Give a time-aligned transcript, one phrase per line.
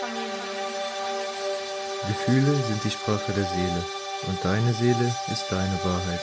[0.00, 0.30] Familie.
[2.06, 3.84] Gefühle sind die Sprache der Seele
[4.28, 6.20] und deine Seele ist deine Wahrheit.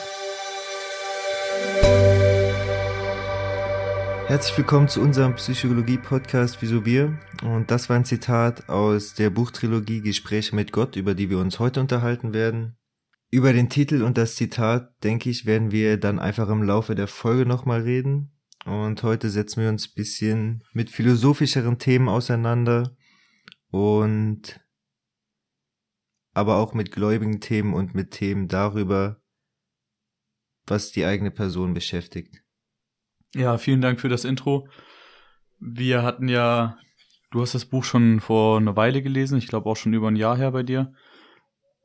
[4.28, 7.18] Herzlich willkommen zu unserem Psychologie-Podcast Wieso wir?
[7.42, 11.58] Und das war ein Zitat aus der Buchtrilogie Gespräche mit Gott, über die wir uns
[11.58, 12.76] heute unterhalten werden.
[13.30, 17.08] Über den Titel und das Zitat, denke ich, werden wir dann einfach im Laufe der
[17.08, 18.32] Folge nochmal reden.
[18.68, 22.94] Und heute setzen wir uns bisschen mit philosophischeren Themen auseinander
[23.70, 24.60] und
[26.34, 29.22] aber auch mit gläubigen Themen und mit Themen darüber,
[30.66, 32.42] was die eigene Person beschäftigt.
[33.34, 34.68] Ja, vielen Dank für das Intro.
[35.58, 36.76] Wir hatten ja,
[37.30, 40.16] du hast das Buch schon vor einer Weile gelesen, ich glaube auch schon über ein
[40.16, 40.92] Jahr her bei dir.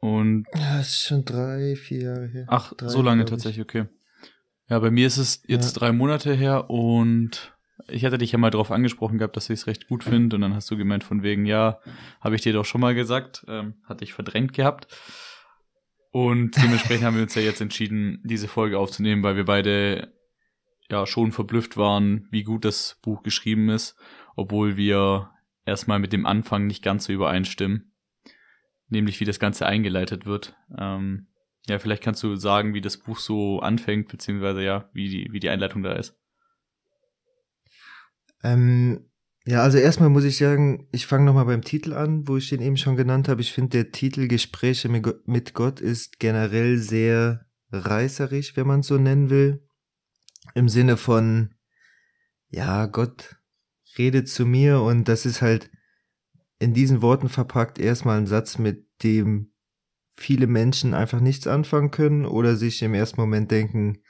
[0.01, 0.47] Und.
[0.53, 2.45] Ja, es ist schon drei, vier Jahre her.
[2.49, 3.85] Ach, drei, so lange tatsächlich, okay.
[4.69, 5.79] Ja, bei mir ist es jetzt ja.
[5.79, 7.53] drei Monate her und
[7.87, 10.41] ich hatte dich ja mal darauf angesprochen gehabt, dass ich es recht gut finde und
[10.41, 11.79] dann hast du gemeint von wegen, ja,
[12.21, 14.87] habe ich dir doch schon mal gesagt, ähm, hatte ich verdrängt gehabt.
[16.11, 20.13] Und dementsprechend haben wir uns ja jetzt entschieden, diese Folge aufzunehmen, weil wir beide
[20.89, 23.95] ja schon verblüfft waren, wie gut das Buch geschrieben ist,
[24.35, 25.31] obwohl wir
[25.65, 27.93] erstmal mit dem Anfang nicht ganz so übereinstimmen,
[28.89, 30.55] nämlich wie das Ganze eingeleitet wird.
[30.77, 31.27] Ähm,
[31.67, 35.39] ja, vielleicht kannst du sagen, wie das Buch so anfängt, beziehungsweise ja, wie die, wie
[35.39, 36.15] die Einleitung da ist.
[38.43, 39.09] Ähm,
[39.45, 42.61] ja, also erstmal muss ich sagen, ich fange nochmal beim Titel an, wo ich den
[42.61, 43.41] eben schon genannt habe.
[43.41, 48.97] Ich finde, der Titel Gespräche mit Gott ist generell sehr reißerisch, wenn man es so
[48.97, 49.65] nennen will.
[50.55, 51.55] Im Sinne von,
[52.49, 53.37] ja, Gott
[53.97, 55.71] redet zu mir und das ist halt
[56.59, 59.52] in diesen Worten verpackt erstmal ein Satz, mit dem
[60.15, 64.03] viele Menschen einfach nichts anfangen können oder sich im ersten Moment denken,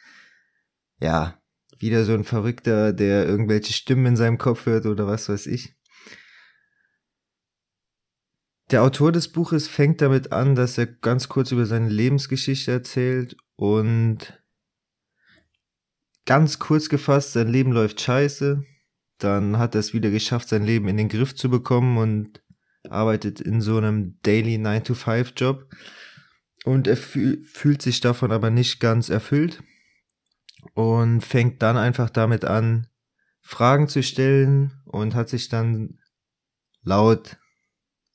[0.99, 1.39] ja,
[1.79, 5.75] wieder so ein Verrückter, der irgendwelche Stimmen in seinem Kopf hört oder was weiß ich.
[8.71, 13.35] Der Autor des Buches fängt damit an, dass er ganz kurz über seine Lebensgeschichte erzählt
[13.55, 14.41] und
[16.25, 18.63] ganz kurz gefasst, sein Leben läuft scheiße.
[19.19, 22.41] Dann hat er es wieder geschafft, sein Leben in den Griff zu bekommen und
[22.89, 25.69] arbeitet in so einem Daily 9-to-5-Job.
[26.65, 29.61] Und er fühl, fühlt sich davon aber nicht ganz erfüllt
[30.73, 32.87] und fängt dann einfach damit an,
[33.41, 35.99] Fragen zu stellen und hat sich dann
[36.83, 37.37] laut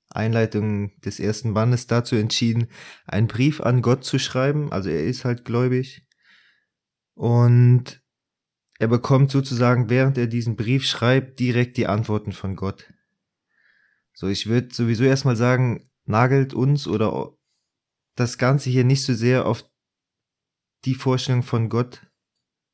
[0.08, 2.68] Einleitung des ersten Bandes dazu entschieden,
[3.06, 4.72] einen Brief an Gott zu schreiben.
[4.72, 6.06] Also er ist halt gläubig.
[7.14, 8.00] Und
[8.78, 12.92] er bekommt sozusagen, während er diesen Brief schreibt, direkt die Antworten von Gott.
[14.20, 17.36] So, ich würde sowieso erstmal sagen, nagelt uns oder
[18.16, 19.64] das Ganze hier nicht so sehr auf
[20.84, 22.04] die Vorstellung von Gott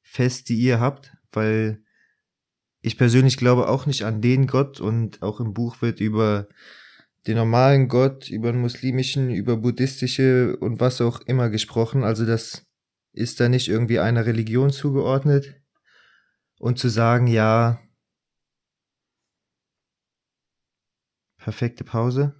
[0.03, 1.85] fest, die ihr habt, weil
[2.81, 6.49] ich persönlich glaube auch nicht an den Gott und auch im Buch wird über
[7.27, 12.05] den normalen Gott, über den muslimischen, über buddhistische und was auch immer gesprochen.
[12.05, 12.65] Also das
[13.13, 15.61] ist da nicht irgendwie einer Religion zugeordnet.
[16.59, 17.84] Und zu sagen, ja,
[21.45, 22.35] perfekte Pause.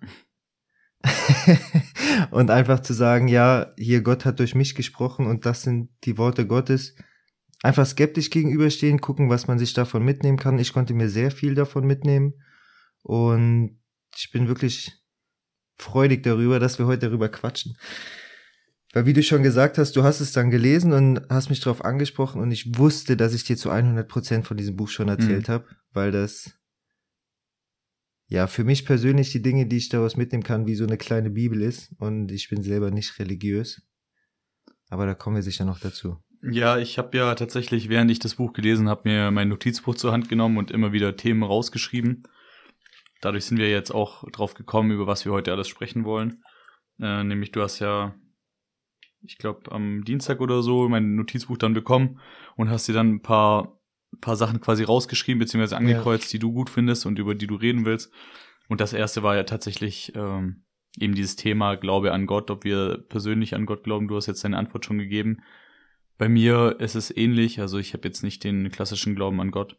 [2.31, 6.17] und einfach zu sagen, ja, hier Gott hat durch mich gesprochen und das sind die
[6.17, 6.97] Worte Gottes
[7.63, 10.59] einfach skeptisch gegenüberstehen, gucken, was man sich davon mitnehmen kann.
[10.59, 12.35] Ich konnte mir sehr viel davon mitnehmen
[13.03, 13.79] und
[14.17, 14.93] ich bin wirklich
[15.77, 17.77] freudig darüber, dass wir heute darüber quatschen.
[18.95, 21.85] Weil wie du schon gesagt hast, du hast es dann gelesen und hast mich darauf
[21.85, 25.49] angesprochen und ich wusste, dass ich dir zu 100 Prozent von diesem Buch schon erzählt
[25.49, 25.53] mhm.
[25.53, 26.55] habe, weil das
[28.27, 31.31] ja für mich persönlich die Dinge, die ich daraus mitnehmen kann, wie so eine kleine
[31.31, 33.83] Bibel ist und ich bin selber nicht religiös.
[34.89, 36.19] Aber da kommen wir sicher noch dazu.
[36.43, 40.13] Ja, ich habe ja tatsächlich, während ich das Buch gelesen habe, mir mein Notizbuch zur
[40.13, 42.25] Hand genommen und immer wieder Themen rausgeschrieben.
[43.23, 46.43] Dadurch sind wir jetzt auch drauf gekommen, über was wir heute alles sprechen wollen.
[47.01, 48.15] Äh, nämlich du hast ja,
[49.23, 52.21] ich glaube, am Dienstag oder so mein Notizbuch dann bekommen
[52.57, 53.81] und hast dir dann ein paar,
[54.21, 56.31] paar Sachen quasi rausgeschrieben, beziehungsweise angekreuzt, ja.
[56.33, 58.13] die du gut findest und über die du reden willst.
[58.69, 60.65] Und das erste war ja tatsächlich ähm,
[60.99, 64.09] eben dieses Thema Glaube an Gott, ob wir persönlich an Gott glauben.
[64.09, 65.43] Du hast jetzt deine Antwort schon gegeben.
[66.17, 69.77] Bei mir ist es ähnlich, also ich habe jetzt nicht den klassischen Glauben an Gott.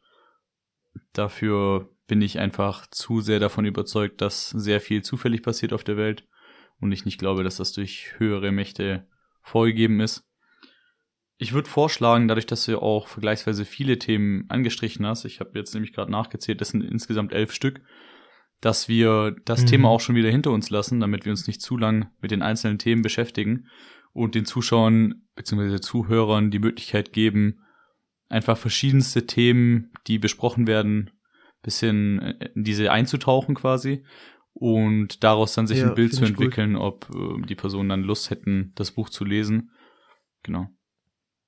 [1.14, 5.98] Dafür bin ich einfach zu sehr davon überzeugt, dass sehr viel zufällig passiert auf der
[5.98, 6.28] Welt
[6.80, 9.08] und ich nicht glaube, dass das durch höhere Mächte
[9.42, 10.25] vorgegeben ist.
[11.38, 15.74] Ich würde vorschlagen, dadurch, dass du auch vergleichsweise viele Themen angestrichen hast, ich habe jetzt
[15.74, 17.82] nämlich gerade nachgezählt, das sind insgesamt elf Stück,
[18.62, 19.68] dass wir das mhm.
[19.68, 22.42] Thema auch schon wieder hinter uns lassen, damit wir uns nicht zu lang mit den
[22.42, 23.68] einzelnen Themen beschäftigen
[24.14, 25.82] und den Zuschauern bzw.
[25.82, 27.60] Zuhörern die Möglichkeit geben,
[28.30, 31.12] einfach verschiedenste Themen, die besprochen werden,
[31.62, 32.20] bisschen
[32.56, 34.06] in diese einzutauchen quasi
[34.54, 36.46] und daraus dann sich Ja, ein Bild zu ich gut.
[36.46, 39.72] entwickeln, ob äh, die Personen dann Lust hätten, das Buch zu lesen.
[40.44, 40.70] Genau,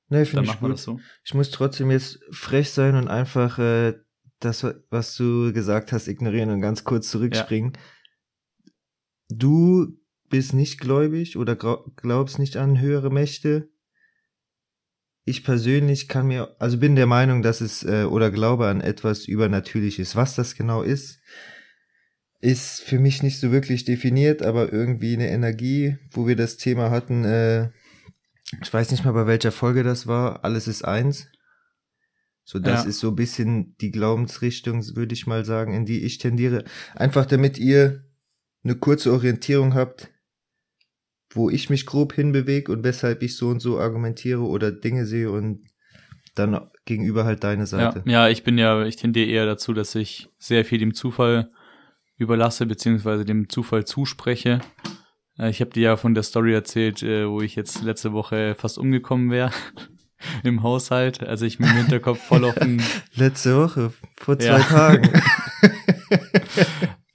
[0.09, 0.77] Nee, finde ich gut.
[0.79, 0.99] so.
[1.23, 3.95] Ich muss trotzdem jetzt frech sein und einfach äh,
[4.39, 7.73] das, was du gesagt hast, ignorieren und ganz kurz zurückspringen.
[9.29, 9.97] Du
[10.29, 13.69] bist nicht gläubig oder glaubst nicht an höhere Mächte.
[15.25, 19.25] Ich persönlich kann mir, also bin der Meinung, dass es äh, oder glaube an etwas
[19.25, 20.15] Übernatürliches.
[20.15, 21.19] Was das genau ist,
[22.39, 26.91] ist für mich nicht so wirklich definiert, aber irgendwie eine Energie, wo wir das Thema
[26.91, 27.71] hatten, äh,
[28.61, 31.27] ich weiß nicht mal bei welcher Folge das war, alles ist eins.
[32.43, 32.89] So, das Ja.
[32.89, 36.63] ist so ein bisschen die Glaubensrichtung, würde ich mal sagen, in die ich tendiere.
[36.95, 38.05] Einfach damit ihr
[38.63, 40.09] eine kurze Orientierung habt,
[41.31, 45.29] wo ich mich grob hinbewege und weshalb ich so und so argumentiere oder Dinge sehe
[45.29, 45.65] und
[46.35, 48.03] dann gegenüber halt deine Ja, Seite.
[48.05, 51.51] ja, ich bin ja, ich tendiere eher dazu, dass ich sehr viel dem Zufall
[52.15, 54.59] überlasse, beziehungsweise dem Zufall zuspreche.
[55.37, 58.55] Äh, Ich habe dir ja von der Story erzählt, äh, wo ich jetzt letzte Woche
[58.57, 59.51] fast umgekommen wäre
[60.43, 62.81] im Haushalt, also ich mit dem Hinterkopf voll auf den,
[63.15, 64.59] Letzte Woche, vor zwei Ja.
[64.59, 65.09] Tagen.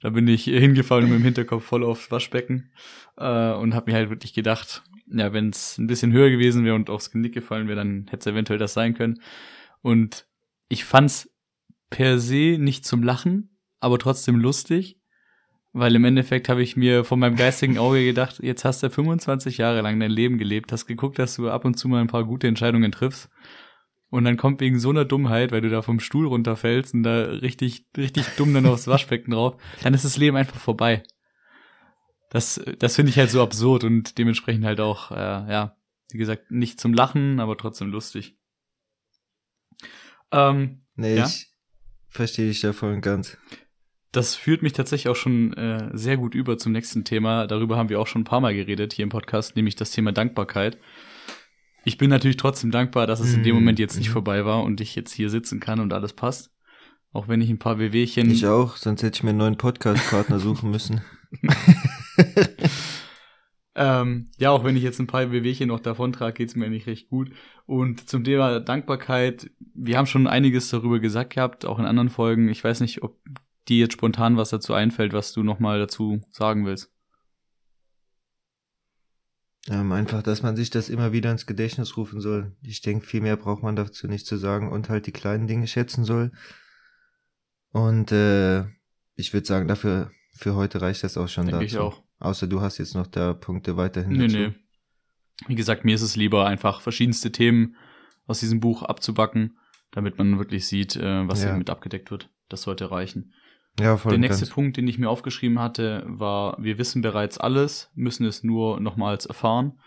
[0.01, 2.71] da bin ich hingefallen mit dem Hinterkopf voll aufs Waschbecken
[3.17, 6.75] äh, und habe mir halt wirklich gedacht, ja, wenn es ein bisschen höher gewesen wäre
[6.75, 9.21] und aufs Genick gefallen wäre, dann hätte es eventuell das sein können.
[9.81, 10.27] Und
[10.69, 11.29] ich fand's
[11.89, 14.97] per se nicht zum Lachen, aber trotzdem lustig,
[15.73, 19.57] weil im Endeffekt habe ich mir von meinem geistigen Auge gedacht, jetzt hast du 25
[19.57, 22.23] Jahre lang dein Leben gelebt, hast geguckt, dass du ab und zu mal ein paar
[22.23, 23.29] gute Entscheidungen triffst.
[24.09, 27.23] Und dann kommt wegen so einer Dummheit, weil du da vom Stuhl runterfällst und da
[27.23, 31.01] richtig, richtig dumm dann aufs Waschbecken drauf, dann ist das Leben einfach vorbei.
[32.29, 35.75] Das, das finde ich halt so absurd und dementsprechend halt auch, äh, ja,
[36.11, 38.37] wie gesagt, nicht zum Lachen, aber trotzdem lustig.
[40.31, 41.25] Ähm, Nee, Ja?
[41.25, 41.47] ich
[42.07, 43.37] verstehe dich ja voll und ganz.
[44.13, 47.47] Das führt mich tatsächlich auch schon äh, sehr gut über zum nächsten Thema.
[47.47, 50.11] Darüber haben wir auch schon ein paar Mal geredet hier im Podcast, nämlich das Thema
[50.11, 50.77] Dankbarkeit.
[51.83, 54.13] Ich bin natürlich trotzdem dankbar, dass es in dem Mhm, Moment jetzt nicht mhm.
[54.13, 56.51] vorbei war und ich jetzt hier sitzen kann und alles passt.
[57.11, 58.29] Auch wenn ich ein paar Wehwehchen.
[58.29, 61.01] Ich auch, sonst hätte ich mir einen neuen Podcast-Partner suchen müssen.
[63.75, 67.09] Ähm, ja, auch wenn ich jetzt ein paar Wehwehchen noch davontrage, geht's mir eigentlich recht
[67.09, 67.31] gut.
[67.65, 72.49] Und zum Thema Dankbarkeit, wir haben schon einiges darüber gesagt gehabt, auch in anderen Folgen.
[72.49, 73.17] Ich weiß nicht, ob
[73.69, 76.91] dir jetzt spontan was dazu einfällt, was du nochmal dazu sagen willst.
[79.69, 82.53] Ähm, einfach, dass man sich das immer wieder ins Gedächtnis rufen soll.
[82.61, 85.67] Ich denke, viel mehr braucht man dazu nicht zu sagen und halt die kleinen Dinge
[85.67, 86.31] schätzen soll.
[87.71, 88.65] Und äh,
[89.15, 91.75] ich würde sagen, dafür für heute reicht das auch schon Denke dazu.
[91.75, 92.03] ich auch.
[92.19, 94.37] Außer du hast jetzt noch da Punkte weiterhin Nee, dazu.
[94.37, 94.53] nee.
[95.47, 97.75] Wie gesagt, mir ist es lieber, einfach verschiedenste Themen
[98.27, 99.57] aus diesem Buch abzubacken,
[99.91, 101.49] damit man wirklich sieht, äh, was Ja.
[101.49, 102.29] hier mit abgedeckt wird.
[102.49, 103.33] Das sollte reichen.
[103.79, 104.53] Ja, voll Der nächste ganz.
[104.53, 109.25] Punkt, den ich mir aufgeschrieben hatte, war, wir wissen bereits alles, müssen es nur nochmals
[109.25, 109.79] erfahren.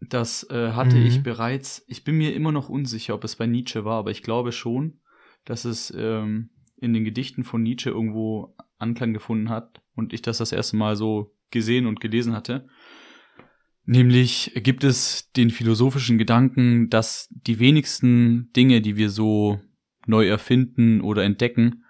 [0.00, 1.06] Das äh, hatte Mhm.
[1.06, 4.22] ich bereits, ich bin mir immer noch unsicher, ob es bei Nietzsche war, aber ich
[4.22, 5.00] glaube schon,
[5.46, 10.38] dass es ähm, in den Gedichten von Nietzsche irgendwo Anklang gefunden hat und ich das
[10.38, 12.68] das erste Mal so gesehen und gelesen hatte.
[13.86, 19.60] Nämlich gibt es den philosophischen Gedanken, dass die wenigsten Dinge, die wir so
[20.06, 21.83] neu erfinden oder entdecken,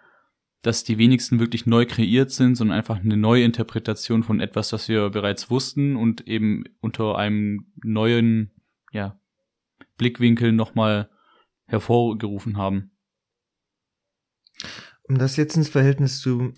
[0.65, 4.89] dass die wenigsten wirklich neu kreiert sind, sondern einfach eine neue Interpretation von etwas, das
[4.89, 8.51] wir bereits wussten und eben unter einem neuen,
[8.91, 9.21] ja,
[9.99, 11.11] Blickwinkel nochmal
[11.67, 12.93] hervorgerufen haben.
[15.07, 16.55] Um das jetzt ins Verhältnis zum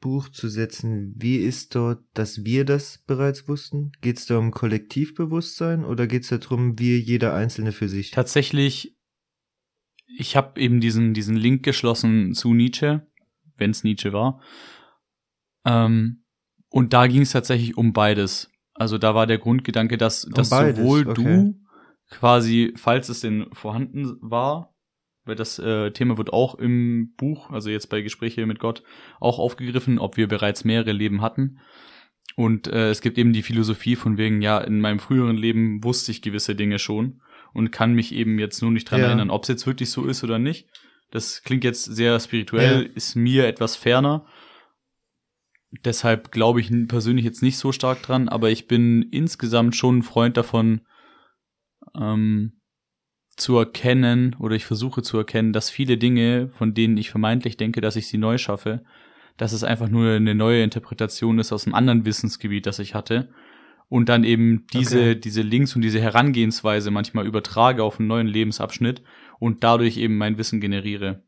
[0.00, 3.92] Buch zu setzen, wie ist dort, dass wir das bereits wussten?
[4.00, 8.10] Geht es da um Kollektivbewusstsein oder geht es darum, wir jeder Einzelne für sich?
[8.10, 8.96] Tatsächlich,
[10.18, 13.06] ich habe eben diesen, diesen Link geschlossen zu Nietzsche,
[13.56, 14.40] wenn es Nietzsche war.
[15.64, 16.24] Ähm,
[16.68, 18.50] und da ging es tatsächlich um beides.
[18.74, 21.14] Also da war der Grundgedanke, dass, dass beides, sowohl okay.
[21.14, 21.60] du
[22.10, 24.74] quasi, falls es denn vorhanden war,
[25.24, 28.82] weil das äh, Thema wird auch im Buch, also jetzt bei Gespräche mit Gott,
[29.18, 31.58] auch aufgegriffen, ob wir bereits mehrere Leben hatten.
[32.36, 36.12] Und äh, es gibt eben die Philosophie von wegen, ja, in meinem früheren Leben wusste
[36.12, 37.22] ich gewisse Dinge schon
[37.54, 39.06] und kann mich eben jetzt nur nicht dran Ja.
[39.06, 40.68] erinnern, ob es jetzt wirklich so ist oder nicht.
[41.10, 42.92] Das klingt jetzt sehr spirituell, Ja.
[42.94, 44.26] ist mir etwas ferner.
[45.84, 50.02] Deshalb glaube ich persönlich jetzt nicht so stark dran, aber ich bin insgesamt schon ein
[50.02, 50.80] Freund davon,
[51.98, 52.52] ähm,
[53.36, 57.82] zu erkennen oder ich versuche zu erkennen, dass viele Dinge, von denen ich vermeintlich denke,
[57.82, 58.82] dass ich sie neu schaffe,
[59.36, 63.28] dass es einfach nur eine neue Interpretation ist aus einem anderen Wissensgebiet, das ich hatte
[63.88, 65.20] und dann eben diese Okay.
[65.20, 69.02] diese Links und diese Herangehensweise manchmal übertrage auf einen neuen Lebensabschnitt
[69.38, 71.22] und dadurch eben mein Wissen generiere.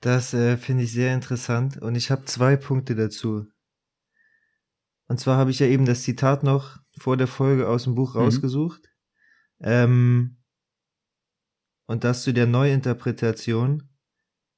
[0.00, 3.46] Das äh, finde ich sehr interessant und ich habe zwei Punkte dazu.
[5.08, 8.14] Und zwar habe ich ja eben das Zitat noch vor der Folge aus dem Buch
[8.14, 8.20] Mhm.
[8.22, 8.82] rausgesucht.
[9.60, 10.36] Ähm,
[11.86, 13.88] und das zu der Neuinterpretation.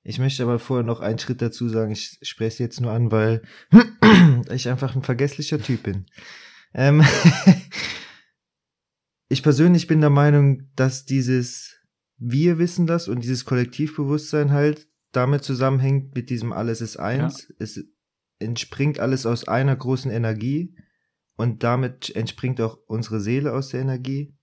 [0.02, 1.92] Ich möchte aber vorher noch einen Schritt dazu sagen.
[1.92, 3.42] Ich spreche es jetzt nur an, weil
[4.50, 6.06] ich einfach ein vergesslicher Typ bin.
[6.72, 7.04] Ähm,
[9.28, 11.76] ich persönlich bin der Meinung, dass dieses
[12.16, 17.52] Wir wissen das und dieses Kollektivbewusstsein halt damit zusammenhängt mit diesem Alles ist eins.
[17.58, 17.84] Es
[18.38, 20.76] entspringt alles aus einer großen Energie
[21.36, 24.34] und damit entspringt auch unsere Seele aus der Energie.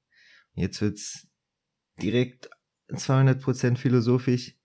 [0.53, 1.27] Jetzt wird's
[2.01, 2.49] direkt
[2.89, 4.55] 200% philosophisch.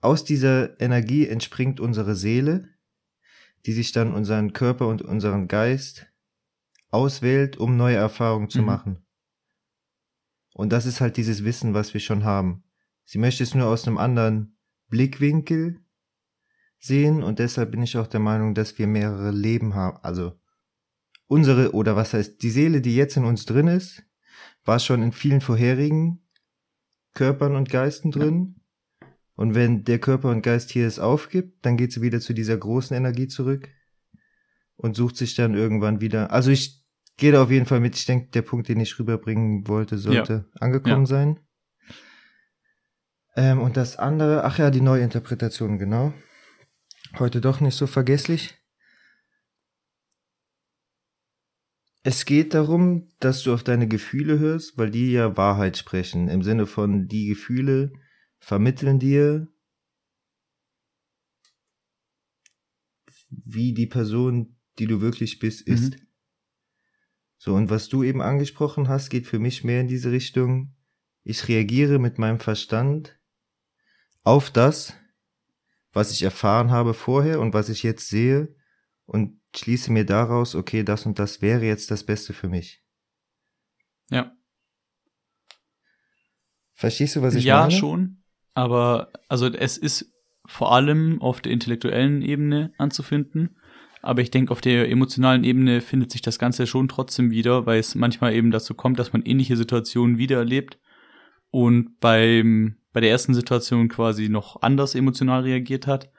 [0.00, 2.68] Aus dieser Energie entspringt unsere Seele,
[3.66, 6.06] die sich dann unseren Körper und unseren Geist
[6.90, 8.66] auswählt, um neue Erfahrungen zu Mhm.
[8.66, 9.03] machen.
[10.54, 12.62] Und das ist halt dieses Wissen, was wir schon haben.
[13.04, 14.56] Sie möchte es nur aus einem anderen
[14.88, 15.80] Blickwinkel
[16.78, 19.98] sehen und deshalb bin ich auch der Meinung, dass wir mehrere Leben haben.
[20.02, 20.38] Also
[21.26, 24.04] unsere, oder was heißt, die Seele, die jetzt in uns drin ist,
[24.64, 26.22] war schon in vielen vorherigen
[27.14, 28.60] Körpern und Geisten drin.
[29.34, 32.56] Und wenn der Körper und Geist hier es aufgibt, dann geht sie wieder zu dieser
[32.56, 33.68] großen Energie zurück
[34.76, 36.30] und sucht sich dann irgendwann wieder.
[36.30, 36.83] Also ich
[37.16, 37.96] gehe da auf jeden Fall mit.
[37.96, 41.06] Ich denke, der Punkt, den ich rüberbringen wollte, sollte angekommen Ja.
[41.06, 41.40] sein.
[43.36, 46.14] Ähm, und das andere, ach ja, die Neuinterpretation, genau.
[47.18, 48.56] Heute doch nicht so vergesslich.
[52.02, 56.28] Es geht darum, dass du auf deine Gefühle hörst, weil die ja Wahrheit sprechen.
[56.28, 57.92] Im Sinne von, die Gefühle
[58.40, 59.48] vermitteln dir,
[63.30, 66.03] wie die Person, die du wirklich bist, Mhm.
[67.44, 70.74] So, und was du eben angesprochen hast, geht für mich mehr in diese Richtung.
[71.24, 73.20] Ich reagiere mit meinem Verstand
[74.22, 74.94] auf das,
[75.92, 78.56] was ich erfahren habe vorher und was ich jetzt sehe
[79.04, 82.82] und schließe mir daraus, okay, das und das wäre jetzt das Beste für mich.
[84.08, 84.34] Ja.
[86.72, 87.72] Verstehst du, was ich ja, meine?
[87.72, 88.22] schon.
[88.54, 90.10] Aber also es ist
[90.46, 93.58] vor allem auf der intellektuellen Ebene anzufinden.
[94.04, 97.80] Aber ich denke, auf der emotionalen Ebene findet sich das Ganze schon trotzdem wieder, weil
[97.80, 100.78] es manchmal eben dazu kommt, dass man ähnliche Situationen wieder erlebt
[101.50, 106.10] und beim, bei der ersten Situation quasi noch anders emotional reagiert hat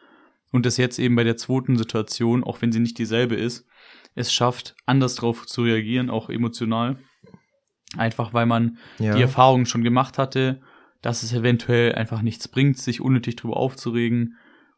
[0.52, 3.68] und es jetzt eben bei der zweiten Situation, auch wenn sie nicht dieselbe ist,
[4.16, 6.98] es schafft, anders drauf zu reagieren, auch emotional.
[7.98, 9.16] Einfach weil man Ja.
[9.16, 10.60] die Erfahrung schon gemacht hatte,
[11.04, 14.38] dass es eventuell einfach nichts bringt, sich unnötig drüber aufzuregen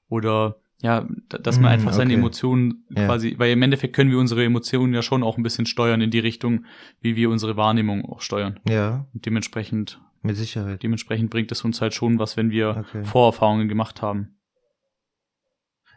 [0.09, 2.19] oder ja, dass man Mm, einfach seine okay.
[2.19, 3.05] Emotionen Ja.
[3.07, 6.11] quasi, weil im Endeffekt können wir unsere Emotionen ja schon auch ein bisschen steuern in
[6.11, 6.65] die Richtung,
[7.01, 8.59] wie wir unsere Wahrnehmung auch steuern.
[8.67, 10.83] ja, Und dementsprechend, mit Sicherheit.
[10.83, 13.03] dementsprechend bringt es uns halt schon was, wenn wir Okay.
[13.03, 14.37] Vorerfahrungen gemacht haben.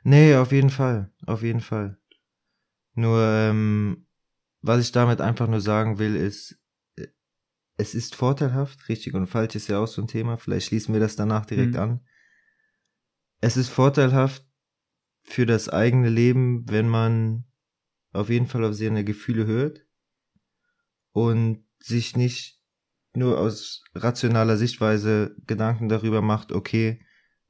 [0.03, 1.99] Nee, auf jeden Fall, auf jeden Fall.
[2.95, 4.07] Nur, ähm,
[4.63, 6.59] was ich damit einfach nur sagen will, ist,
[6.97, 7.09] äh,
[7.77, 11.01] es ist vorteilhaft, richtig und falsch ist ja auch so ein Thema, vielleicht schließen wir
[11.01, 11.81] das danach direkt Mhm.
[11.81, 12.01] an.
[13.43, 14.45] Es ist vorteilhaft
[15.23, 17.45] für das eigene Leben, wenn man
[18.13, 19.87] auf jeden Fall auf seine Gefühle hört
[21.13, 22.61] und sich nicht
[23.15, 27.01] nur aus rationaler Sichtweise Gedanken darüber macht, okay,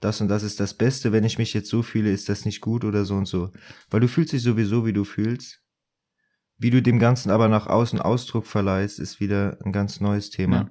[0.01, 2.63] das und das ist das Beste, wenn ich mich jetzt so fühle, ist das nicht
[2.63, 3.53] gut oder so und so.
[3.91, 5.63] Weil du fühlst dich sowieso, wie du fühlst.
[6.57, 10.57] Wie du dem Ganzen aber nach außen Ausdruck verleihst, ist wieder ein ganz neues Thema.
[10.57, 10.71] Ja.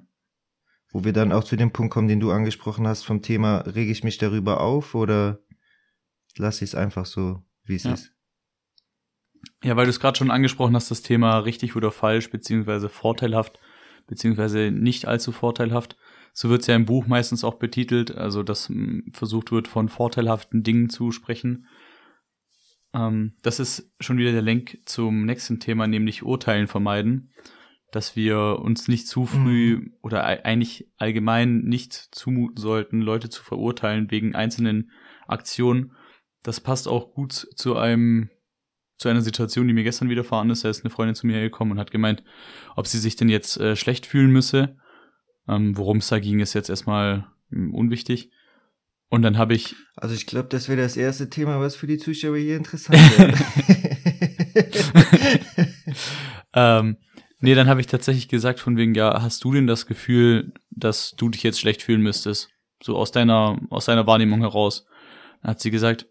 [0.92, 3.92] Wo wir dann auch zu dem Punkt kommen, den du angesprochen hast, vom Thema, rege
[3.92, 5.40] ich mich darüber auf oder
[6.36, 7.92] lasse ich es einfach so, wie es Ja.
[7.94, 8.12] ist.
[9.62, 13.58] Ja, weil du es gerade schon angesprochen hast, das Thema richtig oder falsch, beziehungsweise vorteilhaft,
[14.06, 15.96] beziehungsweise nicht allzu vorteilhaft.
[16.32, 19.88] So wird es ja im Buch meistens auch betitelt, also dass mh, versucht wird, von
[19.88, 21.66] vorteilhaften Dingen zu sprechen.
[22.94, 27.32] Ähm, das ist schon wieder der Lenk zum nächsten Thema, nämlich Urteilen vermeiden.
[27.92, 33.42] Dass wir uns nicht zu früh oder ei- eigentlich allgemein nicht zumuten sollten, Leute zu
[33.42, 34.92] verurteilen wegen einzelnen
[35.26, 35.92] Aktionen.
[36.42, 38.30] Das passt auch gut zu einem
[39.00, 40.64] zu einer Situation, die mir gestern widerfahren ist.
[40.64, 42.22] Da ist eine Freundin zu mir gekommen und hat gemeint,
[42.76, 44.76] ob sie sich denn jetzt äh, schlecht fühlen müsse.
[45.48, 48.30] Ähm, Worum es da ging, ist jetzt erstmal mh, unwichtig.
[49.08, 51.96] Und dann habe ich, Also ich glaube, das wäre das erste Thema, was für die
[51.96, 53.32] Zuschauer hier interessant wäre.
[56.54, 56.98] ähm,
[57.40, 61.12] nee, dann habe ich tatsächlich gesagt von wegen, ja, hast du denn das Gefühl, dass
[61.16, 62.50] du dich jetzt schlecht fühlen müsstest?
[62.82, 64.86] So aus deiner, aus deiner Wahrnehmung heraus.
[65.40, 66.09] Dann hat sie gesagt,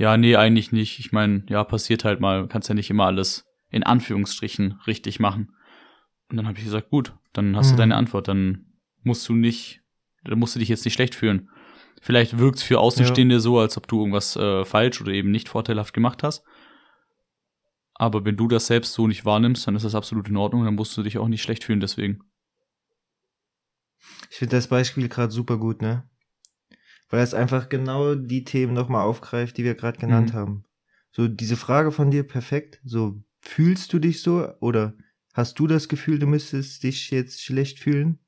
[0.00, 0.98] ja, nee, eigentlich nicht.
[0.98, 2.48] Ich meine, ja, passiert halt mal.
[2.48, 5.54] Kannst ja nicht immer alles in Anführungsstrichen richtig machen.
[6.30, 7.70] Und dann habe ich gesagt, gut, dann hast Mhm.
[7.72, 8.26] du deine Antwort.
[8.26, 8.64] Dann
[9.02, 9.82] musst du nicht,
[10.24, 11.50] dann musst du dich jetzt nicht schlecht fühlen.
[12.00, 15.50] Vielleicht wirkt es für Außenstehende so, als ob du irgendwas äh, falsch oder eben nicht
[15.50, 16.44] vorteilhaft gemacht hast.
[17.92, 20.76] Aber wenn du das selbst so nicht wahrnimmst, dann ist das absolut in Ordnung, dann
[20.76, 22.20] musst du dich auch nicht schlecht fühlen deswegen.
[24.30, 26.08] Ich finde das Beispiel gerade super gut, ne?
[27.10, 30.38] Weil es einfach genau die Themen nochmal aufgreift, die wir gerade genannt Mhm.
[30.38, 30.64] haben.
[31.12, 32.80] So diese Frage von dir perfekt.
[32.84, 34.94] So fühlst du dich so oder
[35.34, 38.20] hast du das Gefühl, du müsstest dich jetzt schlecht fühlen?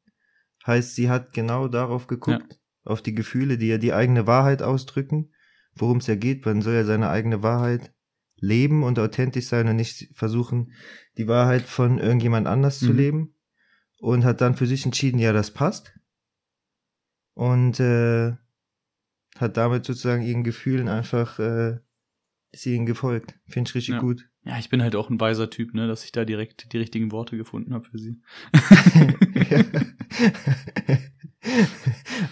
[0.66, 5.32] Heißt, sie hat genau darauf geguckt, auf die Gefühle, die ja die eigene Wahrheit ausdrücken,
[5.74, 6.44] worum es ja geht.
[6.44, 7.94] Man soll ja seine eigene Wahrheit
[8.36, 10.72] leben und authentisch sein und nicht versuchen,
[11.16, 12.96] die Wahrheit von irgendjemand anders zu Mhm.
[12.96, 13.34] leben.
[14.00, 15.96] Und hat dann für sich entschieden, ja, das passt.
[17.34, 18.32] Und äh,
[19.38, 21.78] hat damit sozusagen ihren Gefühlen einfach äh,
[22.52, 23.34] ist ihnen gefolgt.
[23.48, 24.00] Finde ich richtig Ja.
[24.00, 24.28] gut.
[24.44, 27.12] Ja, ich bin halt auch ein weiser Typ, ne, dass ich da direkt die richtigen
[27.12, 28.20] Worte gefunden habe für sie.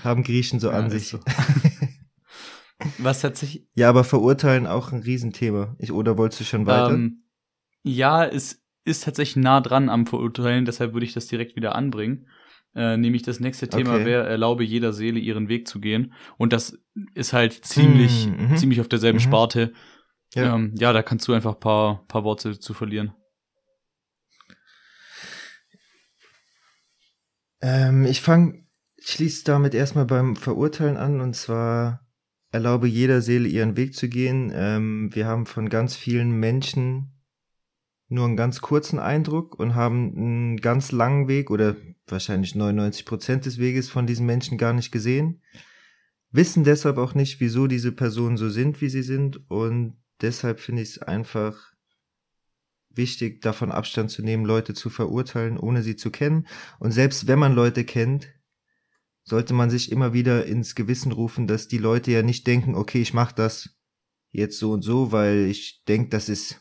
[0.04, 1.09] Haben Griechen so Ja, an sich.
[1.09, 1.21] so.
[2.99, 5.76] Was tatsächlich Ja, aber verurteilen auch ein Riesenthema.
[5.78, 6.95] Ich, oder wolltest du schon weiter?
[6.95, 7.23] Ähm,
[7.83, 12.26] ja, es ist tatsächlich nah dran am Verurteilen, deshalb würde ich das direkt wieder anbringen.
[12.75, 14.05] Äh, nämlich das nächste Thema Okay.
[14.05, 16.12] wäre, erlaube jeder Seele ihren Weg zu gehen.
[16.39, 16.79] Und das
[17.15, 18.57] ist halt ziemlich, Mm, mhm.
[18.57, 19.23] ziemlich auf derselben Mhm.
[19.23, 19.73] Sparte.
[20.35, 20.55] Ja.
[20.55, 23.12] Ähm, ja, da kannst du einfach paar, paar Worte zu verlieren.
[27.61, 28.65] Ähm, ich fange,
[29.00, 32.07] schließe damit erstmal beim Verurteilen an und zwar
[32.53, 34.50] erlaube jeder Seele ihren Weg zu gehen.
[34.55, 37.20] Ähm, wir haben von ganz vielen Menschen
[38.11, 41.76] nur einen ganz kurzen Eindruck und haben einen ganz langen Weg oder
[42.07, 45.43] wahrscheinlich 99 Prozent des Weges von diesen Menschen gar nicht gesehen.
[46.33, 50.83] Wissen deshalb auch nicht, wieso diese Personen so sind, wie sie sind und deshalb finde
[50.83, 51.73] ich es einfach
[52.90, 56.49] wichtig, davon Abstand zu nehmen, Leute zu verurteilen, ohne sie zu kennen.
[56.81, 58.29] Und selbst wenn man Leute kennt,
[59.23, 63.00] sollte man sich immer wieder ins Gewissen rufen, dass die Leute ja nicht denken, okay,
[63.00, 63.76] ich mache das
[64.32, 66.61] jetzt so und so, weil ich denke, das ist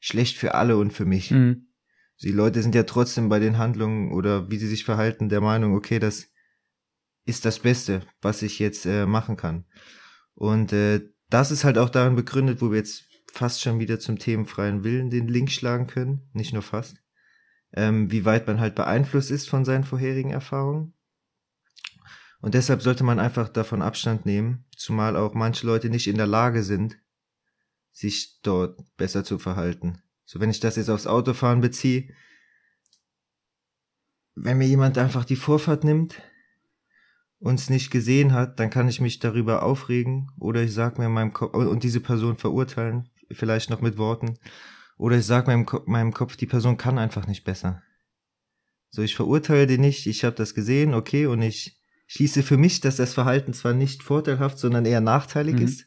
[0.00, 1.30] schlecht für alle und für mich.
[1.30, 1.68] Mhm.
[2.22, 5.74] Die Leute sind ja trotzdem bei den Handlungen oder wie sie sich verhalten der Meinung,
[5.74, 6.28] okay, das
[7.24, 9.66] ist das Beste, was ich jetzt äh, machen kann.
[10.34, 14.18] Und äh, das ist halt auch darin begründet, wo wir jetzt fast schon wieder zum
[14.18, 16.96] themenfreien Willen den Link schlagen können, nicht nur fast,
[17.72, 20.94] ähm, wie weit man halt beeinflusst ist von seinen vorherigen Erfahrungen.
[22.40, 26.26] Und deshalb sollte man einfach davon Abstand nehmen, zumal auch manche Leute nicht in der
[26.26, 26.96] Lage sind,
[27.98, 30.00] sich dort besser zu verhalten.
[30.24, 32.08] So, wenn ich das jetzt aufs Autofahren beziehe,
[34.36, 36.22] wenn mir jemand einfach die Vorfahrt nimmt,
[37.40, 41.12] uns nicht gesehen hat, dann kann ich mich darüber aufregen oder ich sag mir in
[41.12, 44.38] meinem Kopf und diese Person verurteilen, vielleicht noch mit Worten,
[44.96, 47.82] oder ich sag mir in Ko- meinem Kopf, die Person kann einfach nicht besser.
[48.90, 52.80] So, ich verurteile den nicht, ich habe das gesehen, okay, und ich schließe für mich,
[52.80, 55.62] dass das Verhalten zwar nicht vorteilhaft, sondern eher nachteilig Mhm.
[55.62, 55.86] ist.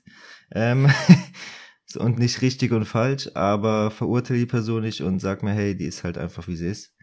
[0.52, 0.90] Ähm,
[1.98, 5.86] und nicht richtig und falsch, aber verurteile die Person nicht und sag mir, hey, die
[5.86, 6.96] ist halt einfach wie sie ist.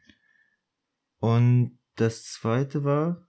[1.18, 3.26] Und das zweite war,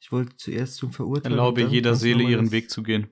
[0.00, 1.38] ich wollte zuerst zum Verurteilen.
[1.38, 3.08] Erlaube jeder Seele ihren Weg zu gehen.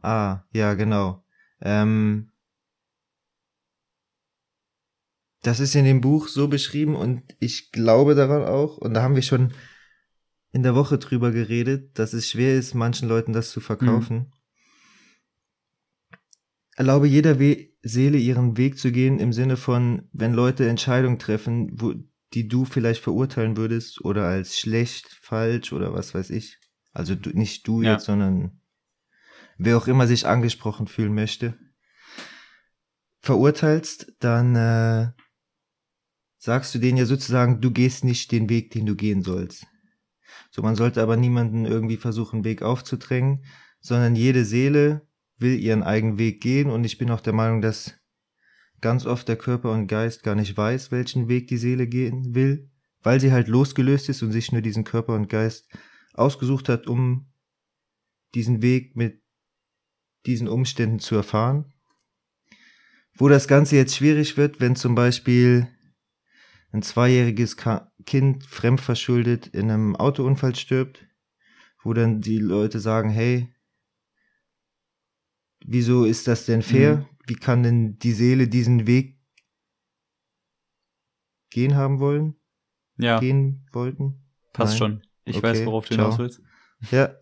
[0.00, 1.24] Ah, ja, genau.
[1.60, 2.32] Ähm,
[5.42, 8.78] das ist in dem Buch so beschrieben und ich glaube daran auch.
[8.78, 9.52] Und da haben wir schon
[10.52, 14.32] in der Woche drüber geredet, dass es schwer ist, manchen Leuten das zu verkaufen.
[16.82, 21.70] Erlaube jeder We Seele ihren Weg zu gehen im Sinne von, wenn Leute Entscheidungen treffen,
[21.80, 21.94] wo,
[22.32, 26.58] die du vielleicht verurteilen würdest oder als schlecht, falsch oder was weiß ich.
[26.92, 27.92] Also du, nicht du Ja.
[27.92, 28.60] jetzt, sondern
[29.58, 31.56] wer auch immer sich angesprochen fühlen möchte,
[33.20, 35.12] verurteilst, dann äh,
[36.38, 39.68] sagst du denen ja sozusagen, du gehst nicht den Weg, den du gehen sollst.
[40.50, 43.44] So, man sollte aber niemanden irgendwie versuchen, einen Weg aufzudrängen,
[43.78, 45.06] sondern jede Seele
[45.42, 47.94] will ihren eigenen Weg gehen und ich bin auch der Meinung, dass
[48.80, 52.70] ganz oft der Körper und Geist gar nicht weiß, welchen Weg die Seele gehen will,
[53.02, 55.68] weil sie halt losgelöst ist und sich nur diesen Körper und Geist
[56.14, 57.32] ausgesucht hat, um
[58.34, 59.22] diesen Weg mit
[60.26, 61.72] diesen Umständen zu erfahren.
[63.14, 65.68] Wo das Ganze jetzt schwierig wird, wenn zum Beispiel
[66.72, 67.56] ein zweijähriges
[68.06, 71.06] Kind fremdverschuldet in einem Autounfall stirbt,
[71.82, 73.51] wo dann die Leute sagen, hey,
[75.66, 76.96] wieso ist das denn fair?
[76.96, 77.06] Mhm.
[77.26, 79.18] Wie kann denn die Seele diesen Weg
[81.50, 82.34] gehen haben wollen?
[82.98, 84.22] Ja, Gehen wollten?
[84.52, 84.78] passt Nein.
[84.78, 85.02] schon.
[85.24, 86.06] Ich Okay, weiß, worauf du ciao.
[86.06, 86.42] hinaus willst.
[86.90, 87.14] Ja,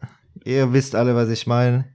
[0.44, 1.94] ihr wisst alle, was ich meine.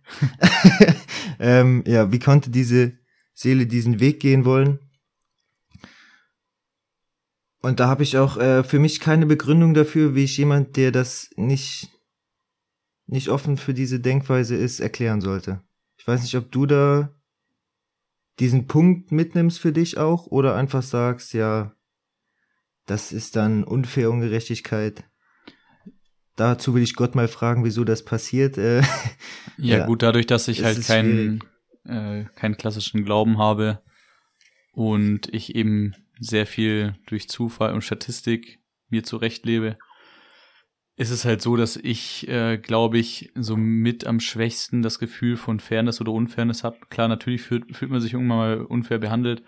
[1.39, 2.97] ähm, ja, wie konnte diese
[3.33, 4.79] Seele diesen Weg gehen wollen?
[7.61, 10.91] Und da habe ich auch äh, für mich keine Begründung dafür, wie ich jemand, der
[10.91, 11.89] das nicht
[13.07, 15.61] nicht offen für diese Denkweise ist, erklären sollte.
[16.05, 17.09] Ich weiß nicht, ob du da
[18.37, 21.73] diesen Punkt mitnimmst für dich auch oder einfach sagst, ja,
[22.85, 25.03] das ist dann unfair Ungerechtigkeit.
[26.35, 28.59] Dazu will ich Gott mal fragen, wieso das passiert.
[28.59, 28.83] Äh,
[29.57, 29.85] Ja, Ja.
[29.87, 31.43] gut, dadurch, dass ich halt keinen,
[31.85, 33.81] äh, keinen klassischen Glauben habe
[34.73, 39.79] und ich eben sehr viel durch Zufall und Statistik mir zurechtlebe,
[40.97, 45.35] ist es halt so, dass ich, äh, glaube ich, so mit am schwächsten das Gefühl
[45.35, 46.77] von Fairness oder Unfairness habe.
[46.89, 49.43] Klar, natürlich fühlt, fühlt man sich irgendwann mal unfair behandelt,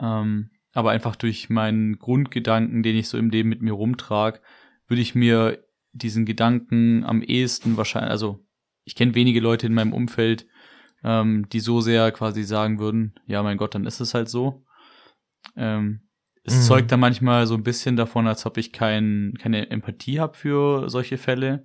[0.00, 4.42] ähm, aber einfach durch meinen Grundgedanken, den ich so im Leben mit mir rumtrag,
[4.88, 8.44] würde ich mir diesen Gedanken am ehesten wahrscheinlich, also
[8.84, 10.46] ich kenne wenige Leute in meinem Umfeld,
[11.04, 14.64] ähm, die so sehr quasi sagen würden, ja, mein Gott, dann ist es halt so.
[15.56, 16.07] Ähm,
[16.48, 16.66] es Mhm.
[16.66, 20.88] zeugt dann manchmal so ein bisschen davon, als ob ich kein, keine Empathie habe für
[20.88, 21.64] solche Fälle.